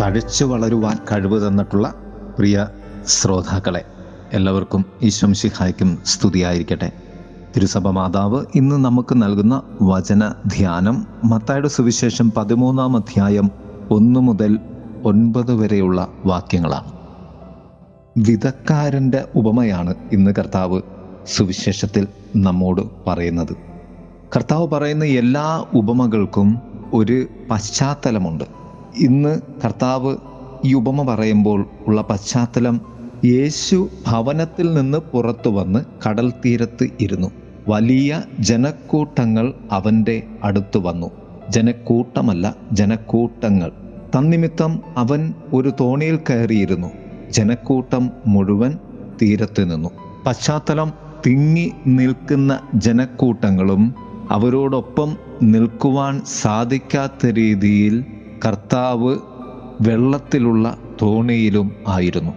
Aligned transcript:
തഴച്ചു 0.00 0.44
വളരുവാൻ 0.44 0.98
കഴിവ് 1.12 1.48
തന്നിട്ടുള്ള 1.48 1.94
പ്രിയ 2.38 2.68
ശ്രോതാക്കളെ 3.06 3.84
എല്ലാവർക്കും 4.32 4.84
ഈശ്വംശിഹായ്ക്കും 5.02 5.98
സ്തുതിയായിരിക്കട്ടെ. 6.06 6.92
തിരുസഭ 7.56 7.88
മാതാവ് 7.88 8.44
ഇന്ന് 8.54 8.76
നമുക്ക് 8.76 9.22
നൽകുന്ന 9.22 9.62
വചന 9.82 10.34
ധ്യാനം 10.46 11.06
മത്തായുടെ 11.24 11.68
സുവിശേഷം 11.68 12.30
പതിമൂന്നാം 12.30 12.96
അധ്യായം 12.96 13.50
ഒന്ന് 13.90 14.20
മുതൽ 14.20 14.58
ഒൻപത് 15.04 15.54
വരെയുള്ള 15.54 16.08
വാക്യങ്ങളാണ്. 16.26 16.92
വിധക്കാരന്റെ 18.16 19.24
ഉപമയാണ് 19.34 19.94
ഇന്ന് 20.12 20.30
കർത്താവ് 20.38 20.82
സുവിശേഷത്തിൽ 21.26 22.06
നമ്മോട് 22.36 22.82
പറയുന്നത്. 23.06 23.56
കർത്താവ് 24.36 24.68
പറയുന്ന 24.68 25.04
എല്ലാ 25.04 25.64
ഉപമകൾക്കും 25.74 26.58
ഒരു 26.94 27.26
പശ്ചാത്തലമുണ്ട്. 27.50 28.59
ഇന്ന് 28.98 29.40
കർത്താവ് 29.64 30.16
ഈ 30.64 30.74
ഉപമ 30.74 31.14
പറയുമ്പോൾ 31.14 31.66
ഉള്ള 31.86 32.02
പശ്ചാത്തലം 32.02 32.80
യേശു 33.24 33.88
ഭവനത്തിൽ 34.08 34.74
നിന്ന് 34.74 34.98
പുറത്തു 34.98 35.50
വന്ന് 35.50 36.08
കടൽ 36.08 36.32
തീരത്ത് 36.44 36.88
ഇരുന്നു. 37.00 37.30
വലിയ 37.68 38.22
ജനക്കൂട്ടങ്ങൾ 38.40 39.54
അവന്റെ 39.70 40.22
അടുത്ത് 40.42 40.78
വന്നു. 40.78 41.10
ജനക്കൂട്ടമല്ല 41.50 42.56
ജനക്കൂട്ടങ്ങൾ. 42.72 43.72
തന്നിമിത്തം 44.18 44.80
അവൻ 44.96 45.34
ഒരു 45.54 45.72
തോണിയിൽ 45.80 46.16
കയറിയിരുന്നു. 46.16 46.88
ജനക്കൂട്ടം 47.30 48.10
മുഴുവൻ 48.26 48.78
തീരത്ത് 49.22 49.70
നിന്നു. 49.70 49.90
പശ്ചാത്തലം 50.26 50.92
തിങ്ങി 51.26 51.72
നിൽക്കുന്ന 51.86 52.60
ജനക്കൂട്ടങ്ങളും 52.74 53.94
അവരോടൊപ്പം 54.30 55.16
നിൽക്കുവാൻ 55.42 56.20
സാധിക്കാത്ത 56.42 57.26
രീതിയിൽ 57.26 58.04
കർത്താവ് 58.46 59.16
വെള്ളത്തിലുള്ള 59.80 60.76
തോണിയിലും 61.02 61.72
ആയിരുന്നു. 61.88 62.30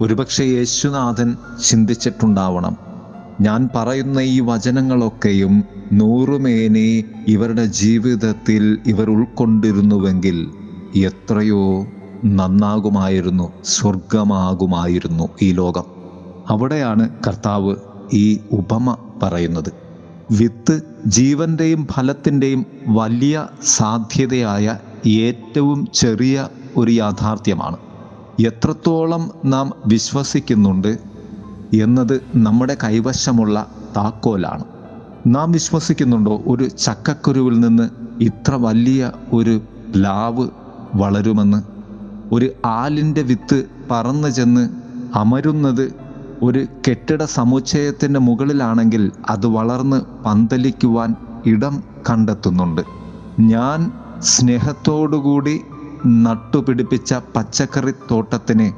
ഒരുപക്ഷെ 0.00 0.44
യേശുനാഥൻ 0.44 1.36
ചിന്തിച്ചിട്ടുണ്ടാവണം 1.64 2.76
ഞാൻ 3.40 3.68
പറയുന്ന 3.74 4.20
ഈ 4.20 4.40
വചനങ്ങളൊക്കെയും 4.40 5.64
നൂറുമേനെ 5.92 7.04
ഇവരുടെ 7.28 7.64
ജീവിതത്തിൽ 7.64 8.78
ഇവർ 8.86 9.10
ഉൾക്കൊണ്ടിരുന്നുവെങ്കിൽ 9.10 10.50
എത്രയോ 10.96 11.86
നന്നാകുമായിരുന്നു 12.24 13.52
സ്വർഗമാകുമായിരുന്നു 13.64 15.28
ഈ 15.42 15.52
ലോകം. 15.52 15.84
അവിടെയാണ് 16.48 17.10
കർത്താവ് 17.26 17.76
ഈ 18.12 18.38
ഉപമ 18.52 18.96
പറയുന്നത്. 19.22 19.72
വിത്ത് 20.30 20.82
ജീവന്റെയും 21.06 21.86
ഫലത്തിന്റെയും 21.86 22.66
വലിയ 22.86 23.46
സാധ്യതയായ 23.64 24.78
ഏറ്റവും 25.06 25.88
ചെറിയ 25.94 26.48
ഒരു 26.76 26.90
യാഥാർത്ഥ്യമാണ്. 26.90 27.76
എത്രത്തോളം 28.46 29.30
നാം 29.44 29.72
വിശ്വസിക്കുന്നുണ്ട് 29.86 30.98
എന്നത് 31.74 32.20
നമ്മുടെ 32.36 32.76
കൈവശമുള്ള 32.84 33.66
താക്കോലാണ്. 33.96 34.64
നാം 35.26 35.52
വിശ്വസിക്കുന്നുണ്ടോ? 35.52 36.42
ഒരു 36.46 36.68
ചക്കക്കുരുവിൽ 36.68 37.60
നിന്ന് 37.60 37.88
ഇത്ര 38.20 38.54
വലിയ 38.54 39.12
ഒരു 39.32 39.60
ലാവ് 39.96 40.48
വളരുമെന്ന്. 40.94 41.62
ഒരു 42.32 42.50
ആലിന്റെ 42.64 43.22
വിത്ത് 43.22 43.64
പറന്നു 43.90 44.28
ചെന്ന് 44.28 44.68
അമരുന്നത് 45.14 45.94
ഒരു 46.42 46.66
കെട്ടിട 46.88 47.24
സമുച്ചയത്തിന്റെ 47.24 48.20
മുകളിലാണെങ്കിൽ 48.20 49.10
അത് 49.30 49.46
വളർന്ന് 49.46 50.24
പന്തലിക്കുവാൻ 50.24 51.14
ഇടം 51.46 51.82
കണ്ടെത്തുന്നുണ്ട്. 52.10 52.82
ഞാൻ 53.40 53.92
സ്നേഹത്തോടുകൂടി 54.22 55.60
നട്ടുപിടിപ്പിച്ച 56.06 57.14
പച്ചക്കറി 57.14 57.92
തോട്ടത്തിന് 58.10 58.72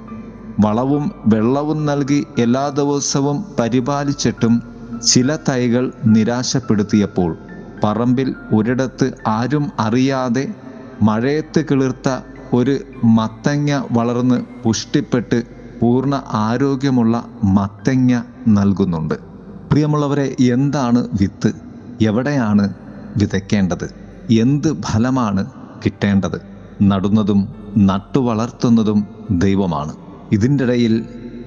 വളവും 0.60 1.12
വെള്ളവും 1.26 1.86
നൽകി 1.86 2.26
എല്ലാ 2.38 2.68
ദിവസവും 2.68 3.44
പരിപാലിച്ചിട്ടും 3.58 4.62
ചില 5.00 5.36
തൈകൾ 5.36 5.92
നിരാശപ്പെടുത്തിയപ്പോൾ 6.04 7.36
പറമ്പിൽ 7.84 8.34
ഒരിടത്ത് 8.54 9.12
ആരും 9.26 9.70
അറിയാതെ 9.78 10.54
മഴയത്ത് 11.02 11.64
കിളിർത്ത 11.70 12.08
ഒരു 12.52 12.78
മത്തങ്ങ 13.04 13.82
വളർന്ന് 13.90 14.44
പുഷ്ടിപ്പെട്ട് 14.62 15.44
പൂർണ 15.80 16.22
ആരോഗ്യമുള്ള 16.32 17.24
മത്തങ്ങ 17.44 18.22
നൽകുന്നുണ്ട്. 18.48 19.14
പ്രിയമുള്ളവരെ 19.70 20.36
എന്താണ് 20.40 21.08
വിത്ത്? 21.20 21.52
എവിടെയാണ് 22.00 22.74
വിതയ്ക്കേണ്ടത്? 23.16 23.99
എന്ത് 24.30 24.82
ഫലമാണ് 24.82 25.46
കിട്ടേണ്ടത്? 25.84 26.40
നടുന്നതും 26.82 27.48
നട്ടുവളർത്തുന്നതും 27.78 29.06
ദൈവമാണ്. 29.30 29.96
ഇതിന്റെ 30.32 30.64
ഇടയിൽ 30.64 31.04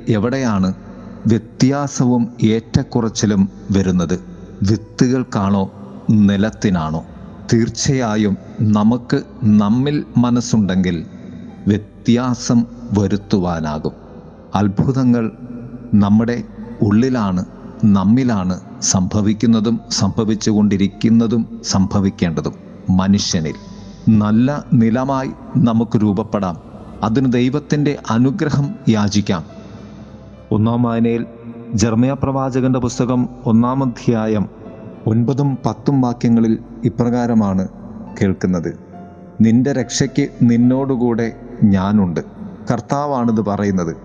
എവിടെയാണ് 0.10 0.74
വ്യത്യാസവും 1.28 2.30
ഏറ്റക്കുറച്ചിലും 2.44 3.50
വരുന്നത്? 3.72 4.20
വിത്തുകൾക്കാണോ 4.64 5.72
നിലത്തിനാണോ? 6.10 7.06
തീർച്ചയായും 7.54 8.38
നമുക്ക് 8.62 9.24
നമ്മിൽ 9.44 10.04
മനസ്സുണ്ടെങ്കിൽ 10.18 11.06
വ്യത്യാസം 11.68 12.66
വരുത്തുവാനാകും. 13.00 13.92
അത്ഭുതങ്ങൾ 14.56 15.32
നമ്മുടെ 15.94 16.44
ഉള്ളിലാണ് 16.82 17.46
നമ്മിലാണ് 17.86 18.60
സംഭവിക്കുന്നതും 18.82 19.80
സംഭവിച്ചുകൊണ്ടിരിക്കുന്നതും 19.92 21.62
സംഭവിക്കേണ്ടതും. 21.64 22.73
മനുഷ്യനിൽ. 22.90 23.54
നല്ല 24.10 24.64
നിലമായി 24.74 25.32
നമുക്ക് 25.58 26.02
രൂപപ്പെടാം. 26.02 26.62
അതിന് 27.04 27.34
ദൈവത്തിന്റെ 27.34 27.98
അനുഗ്രഹം 28.10 28.76
യാചിക്കാം. 28.90 29.44
ഒന്നാം 30.52 30.84
വായനയിൽ 30.84 31.26
ജർമ്മയ 31.74 32.14
പ്രവാചകന്റെ 32.14 32.80
പുസ്തകം 32.80 33.30
ഒന്നാം 33.46 33.84
അധ്യായം 33.84 34.50
ഒൻപതും 35.08 35.58
പത്തും 35.66 36.02
വാക്യങ്ങളിൽ 36.02 36.58
ഇപ്രകാരമാണ് 36.86 37.68
കേൾക്കുന്നത്. 38.22 38.80
നിന്റെ 39.42 39.72
രക്ഷയ്ക്ക് 39.72 40.28
നിന്നോടുകൂടെ 40.42 41.40
ഞാനുണ്ട്. 41.64 42.20
കർത്താവാണിത് 42.72 43.46
പറയുന്നത്. 43.46 43.96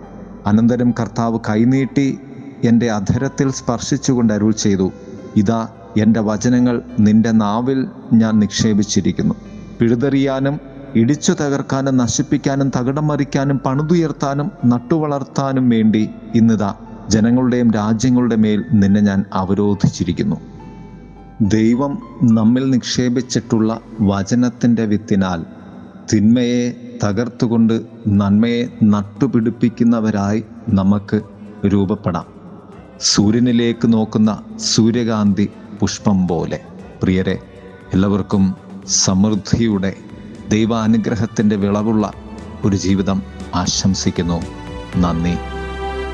അനന്തരം 0.46 0.94
കർത്താവ് 1.00 1.38
കൈനീട്ടി 1.48 2.18
എന്റെ 2.64 2.90
അധരത്തിൽ 2.90 3.50
സ്പർശിച്ചുകൊണ്ട് 3.52 4.32
അരുൾ 4.32 4.50
ചെയ്തു. 4.50 4.92
ഇതാ 5.36 5.68
എന്റെ 5.96 6.20
വചനങ്ങൾ 6.20 6.82
നിന്റെ 6.98 7.30
നാവിൽ 7.30 7.86
ഞാൻ 8.12 8.38
നിക്ഷേപിച്ചിരിക്കുന്നു. 8.38 9.34
പിഴുതെറിയാനും 9.78 10.60
ഇടിച്ചു 10.94 11.32
തകർക്കാനും 11.32 11.96
നശിപ്പിക്കാനും 11.96 12.70
തകിടം 12.76 13.06
മറിക്കാനും 13.06 13.58
പണിതുയർത്താനും 13.58 14.50
നട്ടുവളർത്താനും 14.64 15.68
വേണ്ടി 15.68 16.08
ഇന്നിതാ 16.34 16.74
ജനങ്ങളുടെയും 17.08 17.70
രാജ്യങ്ങളുടെ 17.70 18.36
മേൽ 18.36 18.64
നിന്നെ 18.72 19.00
ഞാൻ 19.00 19.24
അവരോധിച്ചിരിക്കുന്നു. 19.32 20.36
ദൈവം 21.42 21.98
നമ്മിൽ 22.22 22.70
നിക്ഷേപിച്ചിട്ടുള്ള 22.70 23.80
വചനത്തിന്റെ 24.00 24.84
വിത്തിനാൽ 24.84 25.44
തിന്മയെ 26.12 26.96
തകർത്തുകൊണ്ട് 27.04 27.80
നന്മയെ 28.08 28.68
നട്ടുപിടിപ്പിക്കുന്നവരായി 28.82 30.44
നമുക്ക് 30.68 31.20
രൂപപ്പെടാം. 31.66 32.24
സൂര്യനിലേക്ക് 33.00 33.92
നോക്കുന്ന 33.92 34.38
സൂര്യകാന്തി 34.58 35.50
പുഷ്പം 35.80 36.28
പോലെ. 36.28 36.60
പ്രിയരെ 37.02 37.38
എല്ലാവർക്കും 37.94 38.56
സമൃദ്ധിയുടെ 38.88 39.94
ദൈവാനുഗ്രഹത്തിന്റെ 40.48 41.56
വിളവുള്ള 41.56 42.12
ഒരു 42.64 42.76
ജീവിതം 42.76 43.22
ആശംസിക്കുന്നു. 43.54 44.42
നന്ദി. 44.96 45.36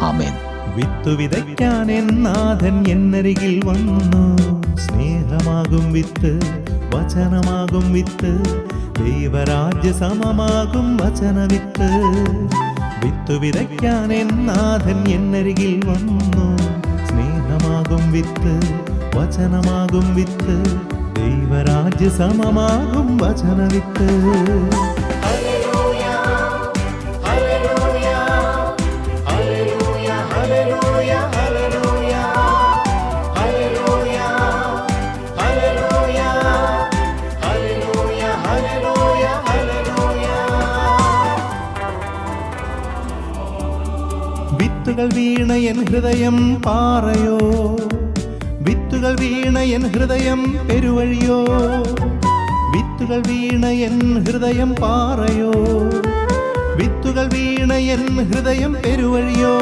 ആമേൻ. 0.03 0.33
വിത്തു 0.75 1.11
വിതയ്ക്കാൻ 1.11 1.93
എന്നാഥൻ 1.93 2.85
എന്നരികിൽ 2.89 3.61
വന്നു. 3.65 4.37
സ്നേഹമാകും 4.77 5.93
വിത്ത് 5.93 6.41
വചനമാകും 6.95 7.93
വിത്ത്. 7.93 8.45
ദൈവരാജ്യ 9.05 9.93
സമമാകും 9.93 10.97
വചന 10.97 11.45
വിത്ത് 13.05 13.39
വിതയ്ക്കാൻ 13.39 14.13
എന്നാഥൻ 14.13 15.11
എന്നരികിൽ 15.11 15.83
വന്നു. 15.87 16.59
സ്നേഹമാകും 17.09 18.13
വിത്ത് 18.13 18.85
വചനമാകും 19.17 20.07
വിത്ത് 20.15 20.57
ദൈവരാജ്യ 21.17 22.09
സമമാകും 22.19 23.09
വചന 23.19 23.61
വിത്ത് 23.75 24.09
വിത്തുകൾ 44.59 45.09
വീണ 45.17 45.53
എൻ 45.71 45.79
ഹൃദയം 45.85 46.37
പാറയോ 46.67 47.39
വിത്തുകൾ 49.05 49.21
വീണ 49.21 49.59
എൻ 49.59 49.83
ഹൃദയം 49.95 50.41
പെരുവഴിയോ? 50.69 51.37
വിത്തുകൾ 52.73 53.19
വീണ 53.29 53.67
എൻ 53.67 53.97
ഹൃദയം 54.25 54.71
പാറയോ? 54.75 55.51
വിത്തുകൾ 56.79 57.27
വീണ 57.35 57.73
എൻ 57.95 58.05
ഹൃദയം 58.31 58.73
പെരുവഴിയോ? 58.75 59.53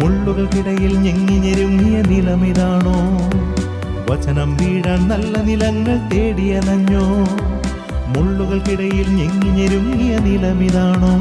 മുള്ളുകൾക്കിടയിൽ 0.00 0.94
ഞെങ്ങി 0.98 1.36
ഞെരുങ്ങിയ 1.38 2.02
നിലമിതാണോ? 2.10 2.96
വചനം 4.10 4.56
വീഴാൻ 4.56 5.08
നല്ല 5.08 5.38
നിലങ്ങൾ 5.38 5.98
തേടിയലഞ്ഞോ 6.12 7.04
മുള്ളുകൾക്കിടയിൽ 8.16 9.08
ഞെങ്ങി 9.10 9.50
ഞെരുങ്ങിയ 9.50 10.18
നിലമിതാണോ? 10.18 11.14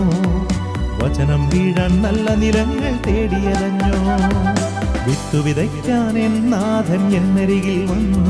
വചനം 1.03 1.49
വീഴാൻ 1.49 2.01
നല്ല 2.01 2.35
നിലങ്ങൾ 2.35 2.94
തേടിയലഞ്ഞോ 3.07 4.01
വിത്തു 5.07 5.38
വിതയ്ക്കാൻ 5.38 6.19
എന്നാഥൻ 6.19 7.15
എന്നരികിൽ 7.15 7.86
വന്നു. 7.86 8.24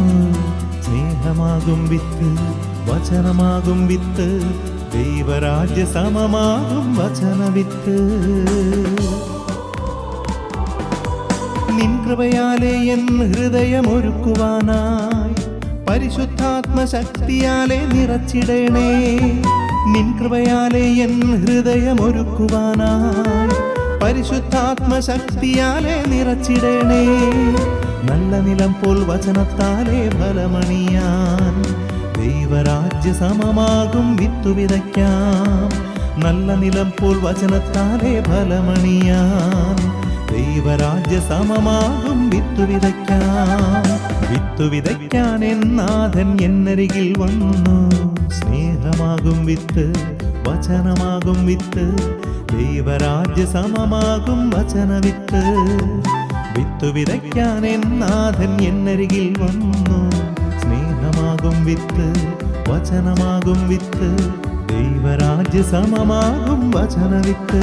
സ്നേഹമാകും 0.86 1.90
വിത്ത് 1.90 2.30
വചനമാകും 2.90 3.88
വിത്ത് 3.88 4.42
ദൈവരാജ്യ 4.94 5.86
സമമാകും 5.86 6.96
വചനവിത്ത് 6.96 7.98
നിൻ 11.78 12.06
കൃപയാലെ 12.06 12.74
എൻ 12.96 13.06
ഹൃദയമൊരുക്കുവാനായി 13.32 15.36
പരിശുദ്ധാത്മ 15.90 16.86
ശക്തിയാലേ 16.86 17.80
നിറച്ചിടണേ. 17.94 18.90
നിൻ 19.94 20.08
കൃപയാലെ 20.20 20.86
എൻ 21.06 21.16
ഹൃദയമൊരുക്കുവാനായി 21.44 23.77
പരിശുദ്ധാത്മ 24.04 25.00
നിറച്ചിടേണേ. 25.00 26.04
നിറച്ചിടണേ 26.08 27.06
നല്ല 28.12 28.40
നിലം 28.40 28.74
പോൽ 28.74 29.04
വചനത്താലേ 29.04 30.10
ഫലമണിയാൻ. 30.10 31.64
ദൈവരാജ്യ 32.22 33.14
സമമാകും 33.14 34.16
വിത്തു 34.16 34.50
വിതയ്ക്കാം. 34.50 35.88
നല്ല 36.24 36.56
നിലം 36.56 36.90
പോൽ 36.90 37.20
വചനത്താലേ 37.22 38.24
ഫലമണിയാൻ. 38.24 39.98
ദൈവരാജ്യ 40.34 41.20
സമമാകും 41.20 42.30
വിത്തു 42.30 42.62
വിതയ്ക്കാം. 42.62 43.84
വിത്തു 44.32 44.64
വിതയ്ക്കാൻ 44.64 45.46
എന്നാഥൻ 45.46 46.38
എന്നരികിൽ 46.42 47.16
വന്നു. 47.18 47.90
സ്നേഹമാകും 48.30 49.46
വിത്ത്. 49.46 50.17
വചനമാകും 50.48 51.40
വിത്ത് 51.46 51.86
ദൈവരാജ്യ 52.52 53.44
സമമാകും 53.54 54.40
വചനവിത്ത് 54.50 55.42
വിത്തു 56.56 56.88
വിതയ്ക്കാൻ 56.96 57.64
എന്നാഥൻ 57.68 58.52
എന്നരികിൽ 58.64 59.28
വന്നു 59.42 60.00
സ്നേഹമാകും 60.62 61.58
വിത്ത് 61.66 62.08
വചനമാകും 62.70 63.60
വിത്ത് 63.68 64.10
ദൈവരാജ്യ 64.72 65.62
സമമാകും 65.72 66.64
വചനവിത്ത് 66.72 67.62